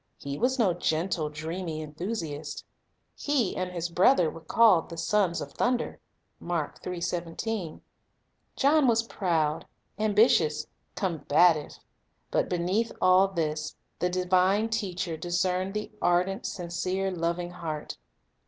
He 0.17 0.39
was 0.39 0.57
no 0.57 0.73
gentle, 0.73 1.29
dreamy 1.29 1.79
enthusiast. 1.79 2.65
He 3.15 3.55
and 3.55 3.69
his 3.71 3.87
brother 3.87 4.31
were 4.31 4.41
called 4.41 4.89
"the 4.89 4.97
sons 4.97 5.41
of 5.41 5.51
thunder." 5.53 5.99
1 6.39 6.71
John 8.55 8.87
was 8.87 9.03
proud, 9.03 9.67
ambitious, 9.99 10.65
combative; 10.95 11.77
but 12.31 12.49
beneath 12.49 12.91
all 12.99 13.27
this 13.27 13.75
the 13.99 14.09
divine 14.09 14.69
Teacher 14.69 15.17
discerned 15.17 15.75
the 15.75 15.91
ardent, 16.01 16.47
sincere, 16.47 17.11
loving 17.11 17.51
heart. 17.51 17.95